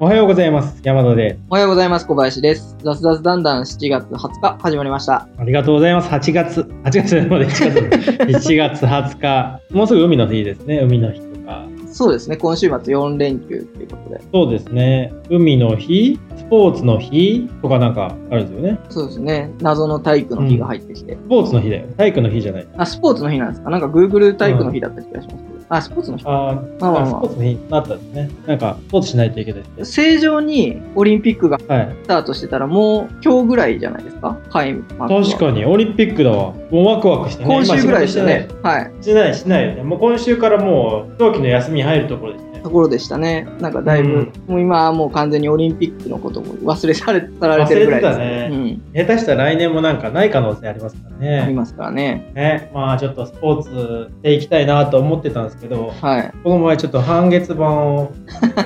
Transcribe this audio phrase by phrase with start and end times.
[0.00, 0.80] おはようございます。
[0.84, 1.40] 山田で。
[1.50, 2.06] おはようございます。
[2.06, 2.76] 小林です。
[2.84, 5.26] 雑雑だんだん7月20日始まりました。
[5.36, 6.08] ありがとうございます。
[6.08, 9.60] 8月、8月まで1月、1月20日。
[9.74, 10.78] もうすぐ海の日ですね。
[10.84, 11.66] 海の日とか。
[11.88, 12.36] そうですね。
[12.36, 14.20] 今週末4連休ということで。
[14.32, 15.12] そうですね。
[15.30, 18.78] 海の日、スポーツの日とかなんかあるんですよね。
[18.90, 19.50] そうですね。
[19.60, 21.14] 謎の体育の日が入ってきて。
[21.14, 21.88] スポーツの日だよ。
[21.96, 22.68] 体育の日じゃない。
[22.76, 23.70] あ、スポーツの日なんですか？
[23.70, 25.57] なんか Google 体育の日だった気がしますけど。
[25.70, 26.24] あ、スポーツの日。
[26.26, 28.30] あーまあまあまあスポーツの日になったんですね。
[28.46, 31.58] なんか、スポーツしないといけない正常にオリンピックが。
[31.58, 34.38] スタートしてたらもう今日ぐらいじゃないですか？
[34.50, 36.54] 開幕は確かに、オリンピックだわ。
[36.70, 37.54] もうワクワクしてね。
[37.54, 38.48] 今週ぐらいでした今仕ね。
[38.62, 38.90] はい。
[39.00, 39.34] 事してない。
[39.34, 39.82] しない、よね。
[39.82, 42.47] もう今週からもう、長期の休みに入るところですね。
[42.62, 43.48] ところでしたね。
[43.60, 48.78] なんかだいぶ、うんもう今はもう完全にオリンピックのことも忘れ去れ去られてるぐらいですね。
[48.94, 51.24] 下手したら来年もなんかない可能性ありますからうん。
[51.24, 51.52] ありね。
[51.54, 52.32] ますからね。
[52.34, 56.32] ね、まあちょっとスポーツでいきたいなと思ってたんですけど、はい。
[56.42, 58.12] この前ちょっと半月板を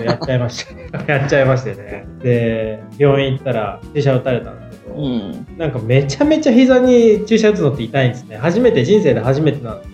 [0.05, 0.99] やっちゃいました。
[1.13, 2.07] やっちゃいましてね。
[2.23, 4.62] で、病院行ったら注射打たれたんですけ
[4.93, 5.47] ど、うん。
[5.59, 8.37] なんかめちゃめちゃ膝に注射打つのって痛いんですね。
[8.37, 9.91] 初めて、人生で初めてなんです。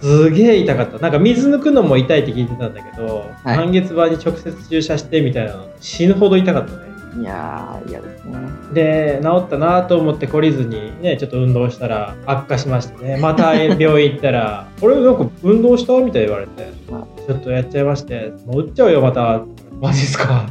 [0.00, 0.98] すげえ痛かった。
[0.98, 6.96] なんか水抜くのも痛いって聞いてたんだけど、はい半月板に直接注射してみたいなの死ぬほど痛かったね。
[7.18, 8.36] いやー、嫌ですね。
[8.74, 19.42] で治ったなと思って懲りずにねちょっと運動したら悪化しましてねまた病院行ったら「これなんか運動した?」みたいに言われては「ちょっとやっちゃいましてもう打っちゃうよまた」
[19.80, 20.46] マジっすか？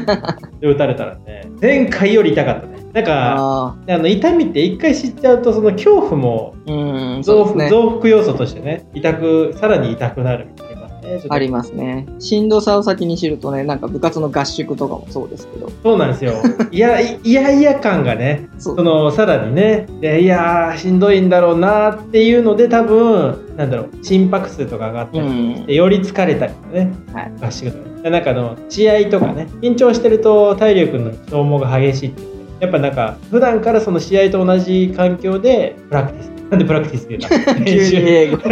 [0.60, 1.48] で打たれたらね。
[1.60, 2.76] 前回より痛かったね。
[2.92, 7.68] なんかああの痛みって一回知っちゃうとその恐怖もーうん、増幅,、ね。
[7.68, 10.65] 増幅要素としてね痛くさらに痛くなるみたいな
[11.06, 12.06] ねありますね。
[12.18, 15.70] しんどさを先に知るとね、なんか部活の合宿とかもそうですけど。
[15.82, 16.34] そうなんですよ。
[16.70, 27.32] いやいいやいや感がねそのさらにねでいやーしんどいんだろうなっていうので多分なんだろう心拍数とか上がったりして、より疲れたりとかね、はい。
[27.40, 28.02] 合宿とか。
[28.02, 38.48] ねなんかあの試合とかね緊張してると体力の消耗が激しいってやっぱなんか普段からその試合と同じ環境でプラクティスなんでプラクティスって言うの急に英語。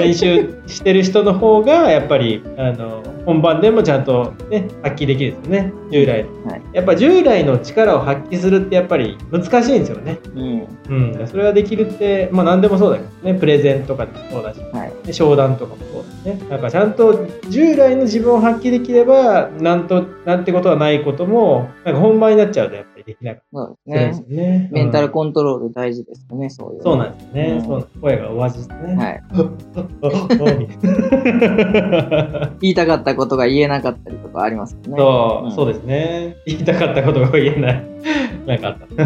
[0.00, 6.62] 練習してる人の方がやっぱりあの本番でもちゃんと、ね、発揮できるんですよね従来のはい。
[6.72, 10.18] やっぱ従来の力を発揮するってやっぱり難しいんですよね。
[10.34, 10.66] うん。
[10.88, 15.06] うん、それができるって、まあ何でもそうだけどね、プレゼンとかでもそうだし、はい。
[15.06, 16.48] で商談とかもそうだしね。
[16.48, 24.68] なんかちゃんと従来の自分を発揮できれば、なんと、なんてことはないことも、なんか本番になっちゃうとやっできなかったりするんですよね。
[24.70, 26.82] メンタルうんコントロール大事ですよね、そういう。
[26.82, 27.42] そうなんですよね。
[27.58, 28.96] うんそう声が上味ですね。
[28.96, 29.22] はい。
[32.60, 34.96] 言いたかったことが言えなかったりとかありますよね。
[34.98, 36.36] そう、んそうですね。
[36.46, 37.84] 言いたかったことが言えない。
[38.46, 39.04] なんかあった。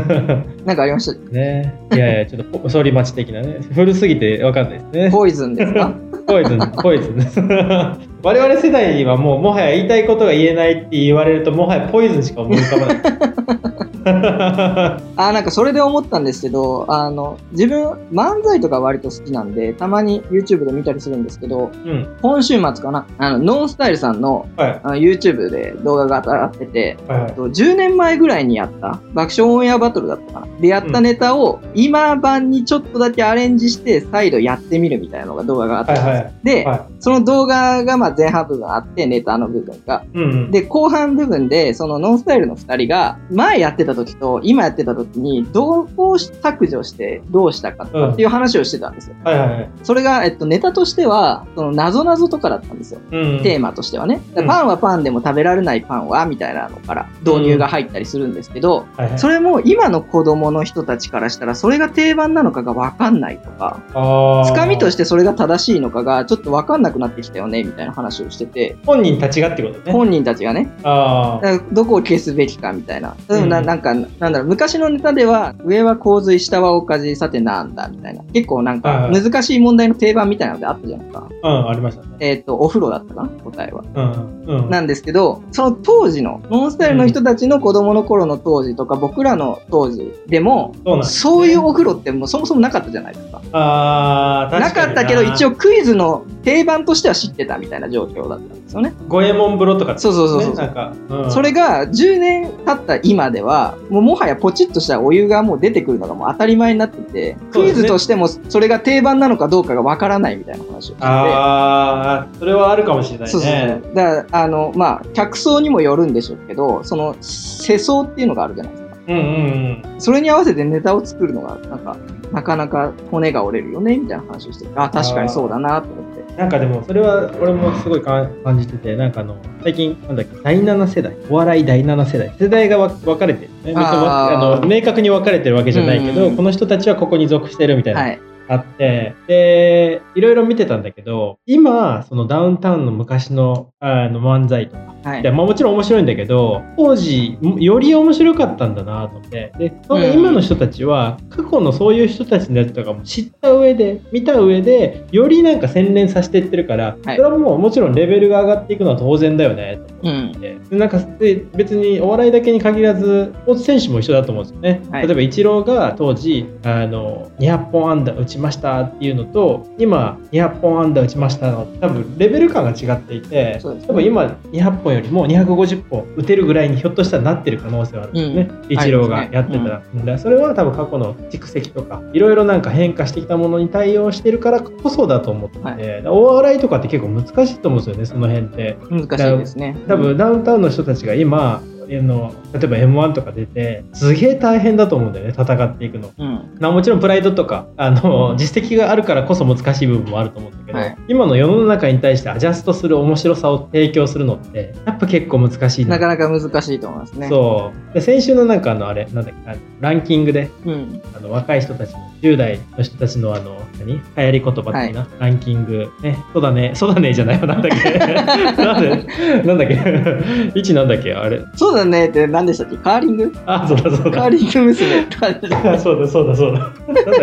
[0.64, 1.30] なんかありました？
[1.32, 1.74] ね。
[1.92, 3.58] いやいや、ちょっとポ、反町的なね。
[3.72, 5.10] 古すぎてわかんないですね。
[5.10, 5.94] ポイズンですか？
[6.26, 7.40] ポイズン、ポイズンです。
[8.22, 13.91] 我々世代にはもう、もはや言いたいことが言えないって言われると、もはやポイズンしか思い浮かばない。
[15.16, 22.08] あ、なんかそれで思ったんですけど、あの、自分、漫才とか割と好きなんで、たまに YouTube で見たりするんですけど、うん。
[22.20, 24.80] 今週末かな、あの、ノンスタイルさんのはい。
[24.82, 27.32] あの YouTube で動画が上がってて、はいはい。
[27.32, 30.46] と10年前ぐらいにやった爆笑オンエアバトルだったかな。
[30.60, 36.12] でやったネタを今版にちょっとだけアレンジして再度やってみるみたいなのが動画があったんですよ。
[36.12, 40.04] はいはいで、はその動画がまあ前半部分あってネタの部分が。
[40.14, 40.18] い。
[40.18, 40.50] うんうん。
[40.50, 49.16] で、後半部分でそのノンスタイルの二人が前やってた時と今やってた時にどう削除してどうしたかとかっていう話をしてたんですよ。
[49.24, 49.70] はいはいはい。
[49.82, 53.00] それが、えっと、ネタとしては、その、謎々とかだったんですよ。
[53.10, 53.42] うん。
[53.42, 54.20] テーマとしてはね。
[54.36, 59.18] うんパンはパンでも食べられないパンはみたいなのから導入が入ったりするんですけど、はいはい。
[59.18, 64.92] それも今の子供の人たちからしたらそれが定番なのかがわかんないとか、あつかみとして。
[64.92, 69.92] してそれが正しいのかがちょっとわかんなくなってきたよねみたいな話をしてて、本人たちがってことね。
[69.92, 71.40] 本人たちがね、あ
[71.72, 73.16] どこを消すべきかみたいな。
[73.28, 78.22] でもなうんなんか、なんだろう、昔のネタでは、上は洪水、下は大火さてなんだみたいな。
[78.32, 81.28] 結構なんか難しい問題の定番みたいなのであったじゃないですか。
[81.42, 82.16] うん、ありましたね。
[82.20, 83.84] えっ、と、お風呂だったかな答えは。
[83.94, 84.62] うん。
[84.62, 84.70] うん。
[84.70, 93.31] なんですけど、その当時の、ノンスタイルの人たちの子供の頃の当時とか、僕らの当時でも、そういうお風呂ってもうそもそもなかったじゃないですか。
[93.52, 95.48] あなかったけど、一応。
[95.48, 98.94] 応クイズの定番としては知ってたみたいな状況だったんですよね。
[99.08, 111.04] 五右衛門風呂とか、そうそうそうそうねなんか、うんそれが10年経った今では、もうもはやポチッとしたお湯がもう出てくるのがもう当たり前になってて、ねイズとしてもそれが定番なのかどうかがわからないみたいな話をしてて。
[111.04, 113.30] ああ、それはあるかもしれないね。
[113.30, 113.94] そうそうそう。
[113.94, 118.96] だから、あの、まあ、客層にもよるんでしょうけど、その、世相っていうのがあるじゃないですか。
[119.08, 120.00] うんうんうん。
[120.00, 121.96] それに合わせてネタを作るのが、なんか、
[122.32, 126.22] なかなか骨が折れるよね、みたいな話をしてて、あ、確かにそうだなと思って。
[126.36, 138.20] なんかでもそれは俺もすごいか感じててなんかあの最近なんだっけ第7世代お笑い第7世代世代がわ分かれてるねあの明確に分かれてるわけじゃないけど、うんこの人たちはここに属してるみたいな、はい。
[138.48, 145.22] あってでいろいろ見てたんだけど今そのダウンタウンの昔のあの漫才とかはい。
[145.22, 150.12] でまあ、もちろん面白いんだけど当時より面白かったんだなと思ってでそのうん。
[150.12, 157.16] 今の人たちは過去のそういう人たちのやつとかも知った上で見た上でよりなんか洗練させていってるから、はい。
[157.16, 165.06] それはもうもちろんレベルが上がっていくのは当然だよねと思って、でなんかで別にお笑いだけに限らずスポーツ選手も一緒だと思うんですよね、はい。
[165.06, 173.60] 例えばイチローが当時あの200本安打打ちましたっていうのと今200本安打打ちましたの多分レベル感が違っていてね。
[173.86, 178.72] 多分今200本よりも250本打てるぐらいにひょっとしたらなってる可能性はあるんですよね、うん。
[178.72, 186.06] イチローがやってたら、だからそれは多分過去の蓄積とかいろいろなんか変化してきたものに対応してるからこそだと思ってて、はい。
[186.06, 188.76] お笑いとかって結構難しいと思うんですよねその辺って。
[188.90, 189.76] 難しいですね。
[189.88, 196.56] 多分ダウンタウンの人たちが今あの例えば m 1とか出てすげえ大変だと思うんだよね戦っていくのうん。
[196.58, 207.28] まあもちろんプライドとかあの実績があるからこそ難しい部分もあると思うんだけど、はい今の世の中に対してアジャストする面白さを提供するのってやっぱ結構難しいなかなか難しいと思いますね。
[207.28, 211.02] そうで先週のなんかあのあれなんだっけランキングでうん。
[211.16, 213.94] あの若い人たちの10代の人たちのあの何？
[213.94, 215.88] 流行り言葉的な、ランキング。
[216.02, 216.16] ね。
[216.32, 216.70] そうだね。
[216.74, 217.46] そうだねじゃないわ。
[217.48, 217.98] なんだっけ？
[218.62, 219.42] なんで？
[219.44, 221.12] なんだっけ？1なんだっけ？
[221.14, 221.40] あれ。
[221.56, 222.06] そうだね。
[222.08, 222.76] って何でしたっけ？
[222.76, 223.32] カーリング？
[223.46, 224.10] あそうだそうだ。
[224.12, 225.04] カーリング娘。
[225.06, 225.32] とか。
[225.32, 226.58] でしたあそうだそうだそうだ。
[226.60, 227.14] なんだっ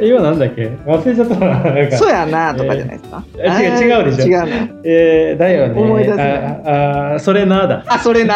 [0.00, 0.06] け？
[0.06, 0.62] 今なんだっけ？
[0.86, 1.46] 忘れちゃったな。
[1.72, 1.96] なんか。
[1.96, 3.24] そうやなとかじゃないですか。
[3.38, 4.26] えー違う違うでしょ。
[4.26, 4.72] 違うね。
[4.84, 5.80] えー、だよね。
[5.80, 6.62] 思い出せない。
[6.66, 7.84] ああそれなだ。
[7.86, 8.34] あ、それな。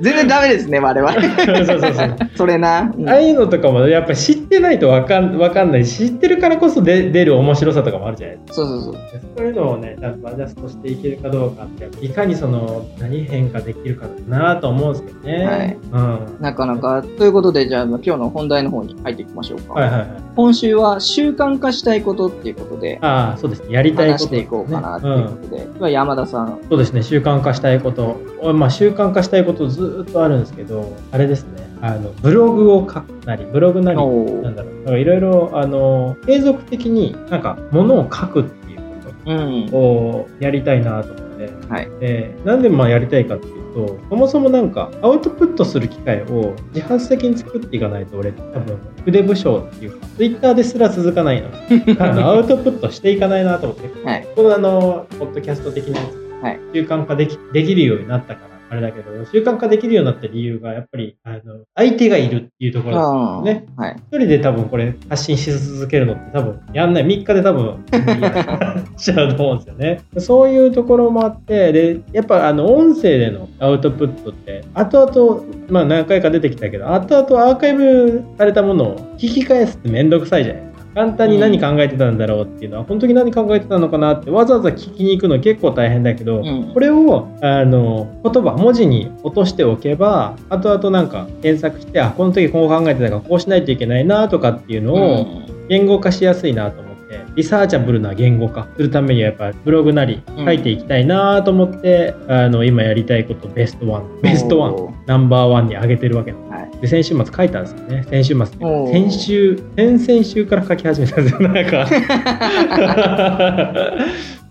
[0.00, 1.12] 全然ダメですね、我々。
[1.44, 2.16] そうそうそう。
[2.36, 2.92] それな。
[2.96, 3.08] うん。
[3.08, 5.86] ああいうのとかもやっぱり知ってないとわかんわかんない。
[5.86, 8.54] し知ってるからこそ出出る面白さとかもあるじゃないですか。
[8.54, 8.96] そうそうそう。
[9.36, 16.36] そういうのをねちゃんとアジャストしていけるかどうかっていかにその何変化できるかなと思うんですけどね、うん。
[16.40, 17.02] なかなか。
[17.02, 19.74] ということで、じゃあ、今日の本題の方に入っていきましょうか。
[19.74, 20.08] はいはいはい。
[20.34, 23.72] 今週は習慣化したいことっていうことで、ああそうですね。
[23.72, 26.58] やりたいこと話していこうかなっていうことで、では山田さん。
[26.68, 27.02] そうですね。
[27.02, 28.16] 習慣化したいこと。
[28.40, 38.84] おまあ習慣化したいことずーっとあるんですけどあれですねあのブログを書くなりブログなりなんだろういろいろあの継続的になんかものを書くっていうこ
[39.26, 39.76] うんと。
[39.76, 41.90] をやりたいなと思ってはい。
[42.00, 51.48] でなんでまあやりたいかっていうとそもそもなんかアウトプットする機会を自発的に作っていかないと俺多分筆武将っていうかツイッターですら続かないの
[52.02, 54.26] あのアウトプットしていかないなと思ってはい。
[54.34, 63.66] このあのポッドキャスト的なやつ、はい習慣化できできるようになったからあれだけど習慣化できるようになった理由がやっぱりあの相手がいるっていうところだあーね。
[63.76, 63.96] はい。
[63.96, 67.84] 一人で多分これ発信し続けるのって多分やんない3日で多分
[68.20, 70.00] やっちゃうと思うんですよね。
[70.18, 80.75] そういうところもあってでやっぱあの音声でのアウトプットって後々まあ何回か出てきたけど後々アーカイブされたものを聞き返すってめんどくさいじゃないですか。
[80.96, 86.72] 簡単に何考えてたんだろうっていうのは、本当に何考えてたのかなってわざわざ聞きに行くの結構大変だけど、うん。
[86.72, 95.68] これをあの言葉文字に落としておけば後々なんか検索してあこの時こう考えてたからこうしないといけないなとかっていうのをうん。
[95.68, 104.20] 言語化しやすいなと思ってリサーチャブルな言語化するためにはやっぱブログなり書いていきたいなと思って、あの今やりたいことベストワン。
[104.22, 105.04] ベストワン。
[105.06, 106.45] ナンバーワンに上げてるわけなんですはい。
[106.80, 108.04] で先週末書いたんですよね。
[108.10, 108.46] 先週末
[108.92, 111.40] 先週先々週から書き始めたんですよ。
[111.48, 111.86] なんか。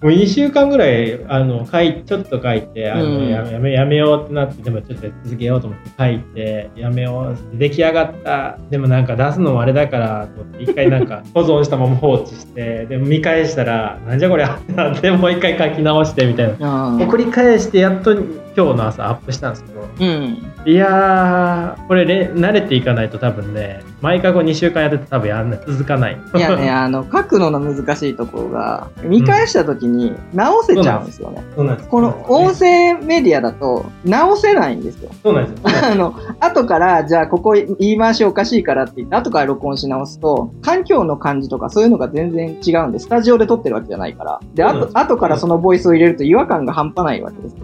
[0.01, 3.29] もう2週間ぐらいあの書いちょっと書いてあの、うん。
[3.29, 8.57] やめやめやめようってなってでもちょっと続けようと思って書いてやめよう出来上がった。
[8.69, 16.87] でもなんか出すのもあれだからと思って一回なんか 保存したまま放置してでも見返したらなんじゃこりゃってなってもう一回書き直してみたいな。
[16.89, 19.87] うん送り返してやっと今日の朝アップしたんですけど。
[19.99, 20.37] うん。
[20.65, 26.17] いやー、これれ、慣れていかないと多分ね、毎回後2週間やってて多分やんない、続かない。
[26.35, 31.43] いやね、 あの、書くのの難しいところが、見返した時に直せちゃうんですよね。
[31.55, 35.11] この音声メディアだと直せないんですよ。
[35.21, 35.69] そうなんですよ。
[35.91, 44.39] あの、後から、じゃあここ言い回しおかしいからって言って、後から録音し直すと、環境の感じとかそういうのが全然違うんで、スタジオで撮ってるわけじゃないから。
[44.55, 47.55] で、後後からそのボイスを入れると違和感が半端ないわけです。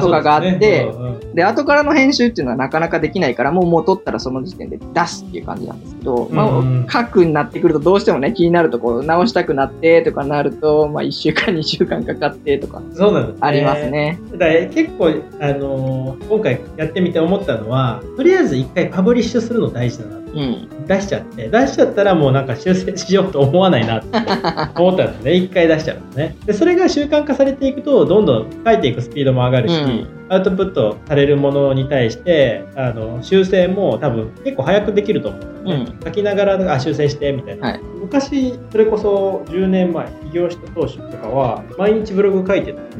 [0.00, 5.96] とかがあってですねで、後からの編集っていうのはなかなかできないから、もうもう取ったらその時点で出すっていう感じなんです。
[6.00, 13.38] ど、まうんあ、書くになってくるとどうしてもね、気になるところ、直したくなってとかなると、まあ、1週間、2週間かかってとか、うんそうなんです、ね。
[13.40, 13.88] あります。
[13.90, 14.18] ね。
[14.36, 15.08] だ結構、
[15.40, 20.20] あのー今回やってみて思ったのは、とりあえず一回パブリッシュするの大事だなと。
[20.32, 20.86] うん。
[20.86, 24.18] 出しちゃって、出しちゃったらもうなんか修正しようと思わないなって
[24.80, 25.34] 思ったんですね。
[25.34, 26.36] 一回出しちゃうんですね。
[26.46, 35.89] で、それが習慣化されていくと、どんどん書いていくスピードも上がるし、うんアウトプットされるものに対して、あの、修正も多分結構早くできると思うんですよね。
[36.04, 37.68] 書きながら、あ、修正して、みたいな。
[37.68, 42.96] はい昔、それこそ10年前、起業した当初とかは、毎日ブログ書いてたんで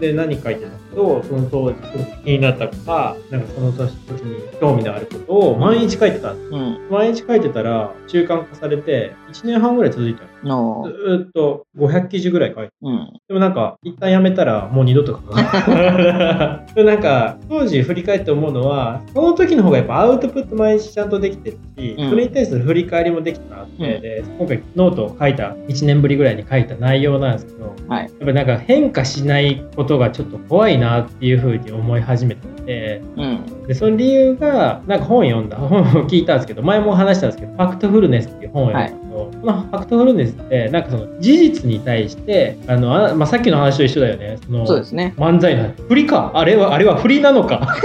[0.00, 1.80] で何書いてたけどその当時
[2.24, 3.90] 気になったとかなんかその時
[4.22, 6.88] に興味のあることを毎日書いてたうん。
[6.90, 10.84] 毎日書いてたら習慣化されて1年半ぐらい続いたの。
[10.84, 12.72] のずーっと500記事ぐらい書いて。
[12.82, 13.12] うん。
[13.28, 22.10] でもなんか一旦やめたらもう二度と書かない でなんか当時振り返って思うのはその時の方がやっぱアウトプット毎日ちゃんとできてるし、うん。
[22.10, 24.02] それに対する振り返りもできたなって、うん。
[24.02, 28.04] で今回ノートを書いた1年ぶりぐらいに書いた内容なんですけど、はい。
[28.04, 33.66] やっぱなんか変化しないことがちょっと怖いなっていうふうに思い始めててうん。
[33.66, 38.96] でその理由がなんか本読んだ本を聞いたんですけど前も話したんですけど「ファクトフルネス」っていう本を読んだ。
[38.96, 44.38] んですけど、このファクトフルネスってなんかその事実に対してあのあ、まあ、さっきの話と一緒だよね。
[44.44, 45.14] そのそうですね。
[45.16, 46.30] 漫才の振りか？
[46.34, 47.60] あれはあれは振りなのか？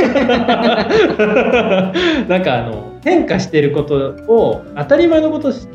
[2.27, 3.95] なんかあの変化していること
[4.27, 5.73] を当たり前のこととして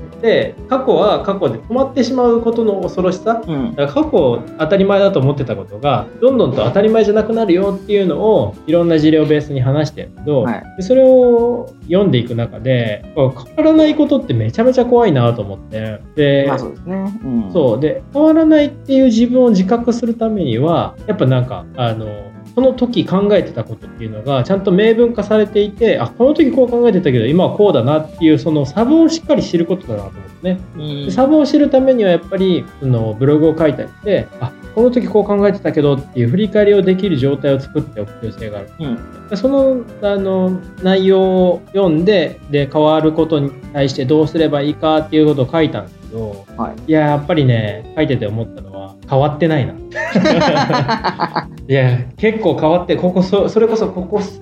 [0.68, 3.74] 過去は過去で止まってしまうことの恐ろしさうん。
[3.74, 10.64] だから過去当たり前だと思ってたことがどんどんと当たり前じゃなくなるよっていうのをいろんな事例をベースに話してるけど、はい。
[10.76, 17.20] でそれを読んでいく中で変わらないことってめちゃめちゃ怖いなと思ってで、まあそうですね。
[17.24, 17.52] うん。
[17.52, 30.60] そうで変わらないっていう自分を自覚するためにはやっぱなんかあのその時考えてたことっていうのがちゃんと明文化されていてあこの時こう考えてたけど今はこうだなっていうその差分をしっかり知ることだなと思ってね。
[30.74, 38.70] うんで差分を知るためにはやっぱりそのブログを書いたりしてあこの時こう考えてたけどっていう振り返りをできる状態を作っておく必要性がある。
[38.78, 39.28] うん。
[39.28, 46.90] でそのあの内容を読んでで変わることに対してどうすればいいかっていうことを書いたんですけどはい。
[46.90, 48.65] いややっぱりね書いてて思ったのは
[49.08, 49.74] 変わってないな。
[51.68, 54.40] いや結構変わってここそそれこそここ数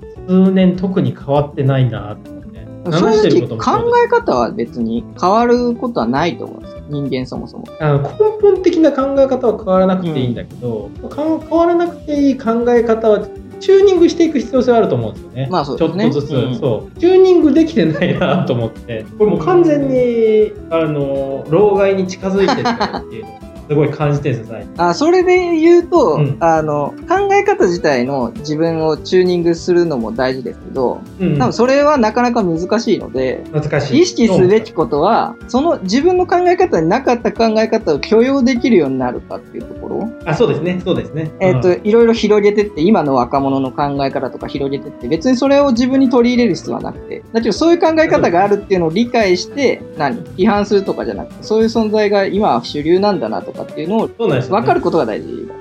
[0.53, 2.45] 年特に変わってないなと思って。
[2.85, 6.83] 正話してる直こともそう考え方は別に変わることはないと思うんですよ。
[6.91, 7.65] 人間そもそも。
[7.81, 8.09] あの根
[8.43, 13.27] 本的な考え方は変わらなくていいんだけど、か変わらなくていい考え方は
[13.61, 15.49] チューニングしていく必要性はあると思うんですよね。
[15.51, 17.01] まあそうですねちょっとずつ、うんそう。
[17.01, 23.25] チューニングできてないなと思って、 これもう完全に、あの、老害に近づいてるなっていう
[23.69, 24.85] すごい感じてるんですよ、最近。
[24.85, 26.37] あそれで言うと、うん。
[26.41, 34.03] あの考え方自体の自分をチューニングするのも大事ですけどうん多分それはなかなか難しいので難しい。
[34.03, 41.31] 意識すべきことはその自分の考え方になかった考え方を許容できるようになるかっていうところ、あ、そうですね、そうですね。
[41.41, 41.81] えっ、とうん。
[41.85, 47.23] いろいろ広げてって今の若者の考え方とか広げてって別にそれを自分に取り入れる必要はなくて。
[47.33, 50.23] だけどそういう考え方があるっていうのを理解して何？
[50.37, 55.55] 批判するとかじゃなくてそういう存在が今は主流なんだなとかっていうのを分かることが大事だ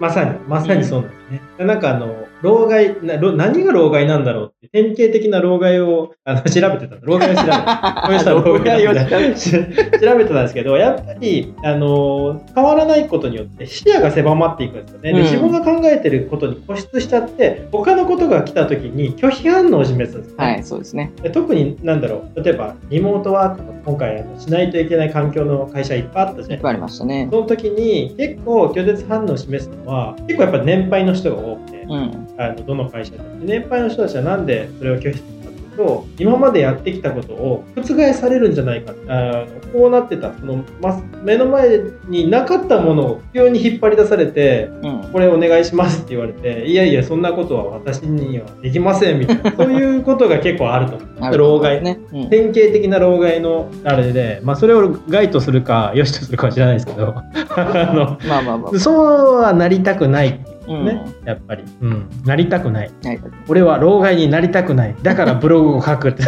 [0.00, 1.66] まさに、まさにそうなんですね。
[1.66, 6.96] なんかあの、老害なろ、何が老害なんだろうって、典型的な老害をあの 調べてた。
[7.02, 8.02] 老害を調べてた。
[8.06, 15.12] こういう人は老害なんだ 調べてたんですけど、やっぱり、あの、変わらないことによって視野が狭まっていくんですよね。
[15.12, 20.34] でうん自分が考えてることに固執しちゃって、他のことが来た時に拒否反応を示すんですね。
[20.36, 21.12] はい、そうですね。
[21.22, 27.28] で特に、なんだろう、例えば、リモートワークとか今回あのしないといけない環境の会社いっぱいあったじゃないいっぱいありましたね。
[27.30, 32.28] その時に結構拒絶反応を示すのは結構やっぱ年配の人が多くて、うん。
[32.38, 44.96] あのどの会社でもで年配の人たちはなんでそれを拒否するかというと今までやってきたことを覆されるんじゃないかあのこうなってたその、ま、目の前になかったものを急に引っ張り出されてうん。
[45.12, 51.98] これお願いしますって言われていやいやそんなことは私にはできませんみたいな そういうことが結構あると思う老害どね。
[52.12, 52.30] うん。
[52.30, 57.14] 典型的な老害のあれで、まあ、それを害とするか良しとするかは知らないですけど
[57.56, 58.78] あのまあまあまあ。
[58.78, 60.55] そうはなりたくないうん。
[60.66, 62.90] ね、やっぱり、うん、なりたくない。
[63.04, 63.20] はい。
[63.48, 64.96] 俺は老害になりたくない。
[65.02, 66.06] だからブログを書く。
[66.10, 66.22] って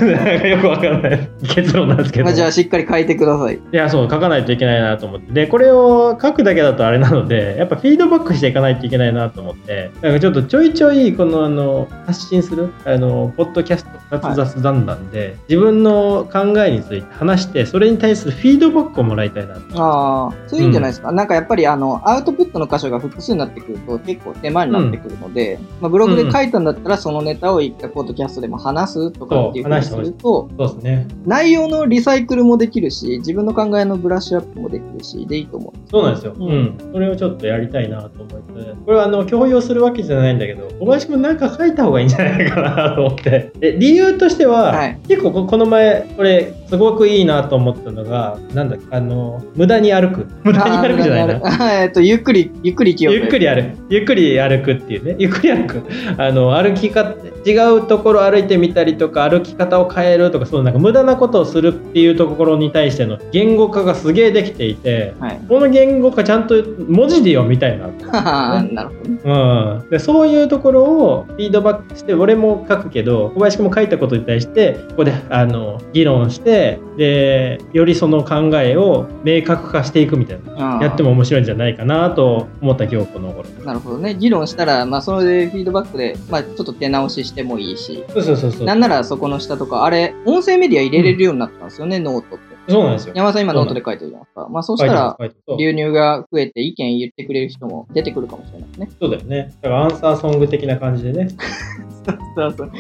[0.49, 1.29] よくわからない。
[1.43, 2.25] 結論なんですけど。
[2.25, 3.55] まあ、じゃあしっかり書いてください。
[3.57, 5.33] いやそう書かないといけないなと思って。
[5.33, 9.91] でこれを書くだけだとあれなのでやっぱフィードバックしていかないといけないなと思って。
[10.03, 19.83] なんかちょっとちょいちょいこのあの発信するあのポッドキャスト雑雑談談で、自分の考えについて話してそれに対するフィードバックをもらいたいなと。
[19.83, 21.13] ああ、そういうんじゃないですか。
[21.13, 31.09] なんかやっぱりあの、アウトプットの箇所が複数になってくると結構手間になってくるので、まあ、ブログで書いたんだったらそのネタを一回ポッドキャストでも話すとかっていうふうにすると、そうですね。
[31.27, 35.91] 内容のリサイクルもできるし、自分の考えのブラッシュアップもできるし、でいいと思う。
[35.91, 36.35] そうなんですよ。
[36.37, 36.79] ううんん。
[36.93, 38.49] それをちょっとやりたいなと思って。
[38.85, 43.53] これはあの、強要するわけじゃないんだけど、小林くんなんか書いた方がいいんじゃないかなと思って。
[43.59, 50.27] で、理由としては、はい結構ここの前、これ、すごくいいなと思ったのが、なんだっけ、あの、無駄に歩く。
[50.45, 51.83] 無駄に歩くじゃないな。
[51.83, 53.79] えっと、ゆっくり、ゆっくりゆっくり歩く。
[53.89, 55.17] ゆっくり歩くっていうね。
[55.19, 55.83] ゆっくり歩く。
[56.19, 57.15] あの、歩き方、
[57.47, 65.41] 違うところ歩いてみたりとか、歩き方を変えるとか、そうなんか無駄なことをするっていうところに対しての言語化がすげえできていて、はい。
[65.49, 67.89] この言語化ちゃんと文字で読みたいな
[68.63, 69.19] なるほどね。
[69.25, 76.58] うん、でそういうところをフィードバックして俺も書くけど小林君も書いたことに対してここであの議論して
[76.97, 83.49] でよりその考えを明確化していくみたいなやっても面白いんじゃないかなと思った今日この頃。
[83.65, 84.15] なるほどね。
[84.15, 88.67] 議論したら、まあ、それでフィードバックで、まあ、ちょっと手直ししてもいいし、そうそうそうそう。
[88.67, 92.49] なんならそこの下とか、あれ、音声メディア入れれるようになったんですよね、ノートって。
[92.69, 93.15] そうなんですよ。
[93.17, 94.49] 山田さん今ノートで書いてるじゃないですか。
[94.51, 95.17] まあ、そうしたら、
[95.59, 98.91] 流入が増えて意見言ってくれる人も出てくるかもしれないですね。
[99.01, 99.55] そうだよね。
[99.63, 101.29] だからアンサーソング的な感じでね
[102.37, 102.71] そうそう。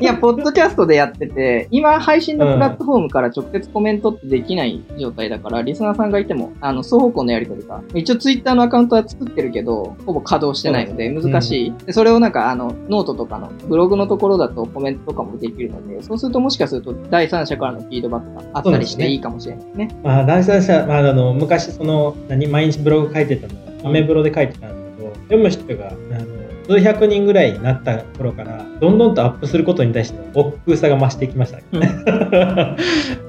[0.00, 11.74] いや、ポッドキャストでやってて、今配信のプラットフォームから直接コメントってできない状態だから、リスナーさんがいても、あの、双方向のやり取りが、一応ツイッターのアカウントは作ってるけど、ほぼ稼働してないので難しい。
[11.86, 19.88] でそれをなんか、あの、ノートとかのブログのところだとコメントとかもできるので、そうするともしかすると第三者からのフィードバックがあったりしていいかもしれないですね。
[20.02, 23.54] まあ第三者、まあ、あの昔その何毎日ブログ書いてたの
[23.84, 31.80] アメブロで書いてたんだけど読む人があの数百人ぐらいになった頃からどんどんとアップすることに対しての億劫さが増してきました、うん。
[31.80, 32.76] だか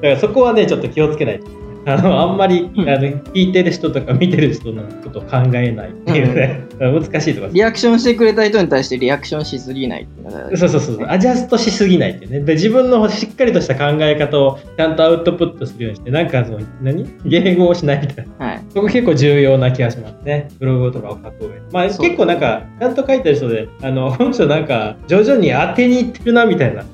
[0.02, 1.48] らそこはねちょっと気をつけないと
[1.86, 12.42] あのあんまり、うんあの聞いてる人とか見てる人のことを考えないっていうね、難しいところリアクションしてくれた人に対してリアクションしすぎないっていうそうそうそう、アジャストしすぎないってね。
[12.42, 17.06] で自分のしっかりとした考え方をちゃんとアウトプットするようにして、なんかその、何？
[17.24, 18.46] 迎合しないみたいな。
[18.46, 18.62] はい。
[18.70, 20.50] そこ結構重要な気がしますね。
[20.60, 21.62] ブログとかを書く上で。
[21.72, 26.82] まあ結構なんか、ちゃんと書いてる人で、あの、この人なんか、徐々に当てにいってるな、みたいな。
[26.84, 26.86] あ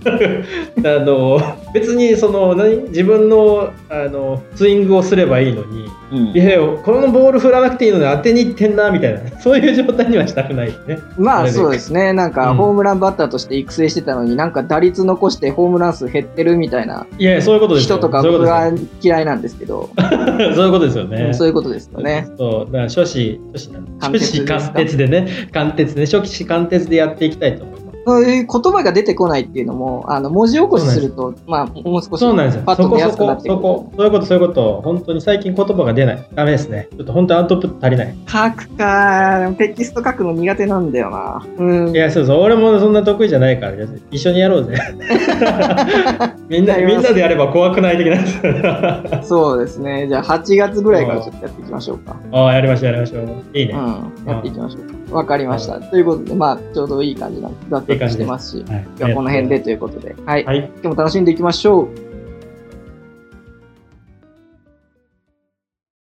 [1.03, 1.39] の、
[1.73, 2.89] 別にその、何？
[2.89, 4.41] 自分の、あの、
[4.79, 9.19] ングをすればいいのに、うんいやいや、このボール振らなくていいのに当てにいってんな、みたいな。
[9.41, 10.99] そういう状態にはしたくないね。
[11.17, 12.13] まあそうですね。
[12.13, 18.71] なんかうんホームランバッターとして育成してたのになんか打率残してホームラン数減ってるみたいないやそういうことですよ人とか僕は
[19.01, 19.89] 嫌いなんですけど、
[20.55, 21.33] そういうことですよ ね。
[21.33, 22.27] そういうことですよね。
[22.37, 27.84] そう、だから初子、初子初子貫徹でね、貫徹ね、初期貫徹でやっていきたいと思います。
[28.05, 32.63] そういう言葉が出てこないっていうのも、あの文字起こしすると、まあもう少しそうなんですよ。
[32.63, 33.61] パッとそこそ出やすくなっ、てくる。
[33.61, 34.81] こそこ、そういうこと、そういうこと。
[34.81, 36.27] 本当に最近言葉が出ない。
[36.35, 36.87] ダメですね。
[36.91, 38.15] ちょっと本当アウトプット足りない。
[38.27, 41.45] 書くか、テキスト書くの苦手なんだよな。
[41.57, 41.97] うんい。
[41.97, 43.73] や、そうそう、俺もそんな得意じゃないから、
[44.11, 44.75] 一緒にやろうぜ。
[46.47, 49.23] みんな、みんなでやれば怖くない的な。
[49.23, 50.07] そうですね。
[50.07, 52.15] じゃあ8月ぐらいからちょっとやっていきましょうか。
[52.31, 53.57] ああ、やりましょう、やりましょう。
[53.57, 53.73] いいね。
[53.73, 54.31] うん。
[54.31, 55.15] やっていきましょうか。
[55.15, 55.79] わかりました。
[55.79, 57.47] ということで、まあちょうどいい感じな
[57.79, 60.45] んで、雑談してますし、はい今日はこの辺でということで、はい。
[60.45, 60.57] はい。
[60.57, 62.04] 今日も楽しんでいきましょう。